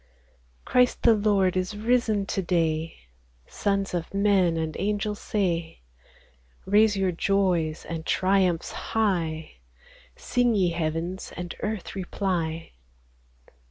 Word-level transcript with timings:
Christ 0.65 1.03
the 1.03 1.13
Lord 1.13 1.55
is 1.55 1.77
risen 1.77 2.25
to 2.25 2.41
day," 2.41 2.95
Sons 3.45 3.93
of 3.93 4.15
men, 4.15 4.57
and 4.57 4.75
angels, 4.79 5.19
say: 5.19 5.81
Raise 6.65 6.97
your 6.97 7.11
joys 7.11 7.85
and 7.85 8.03
triumphs 8.03 8.71
high; 8.71 9.57
Sing, 10.15 10.55
ye 10.55 10.69
heavens, 10.71 11.31
and 11.37 11.53
earth 11.59 11.95
reply. 11.95 12.71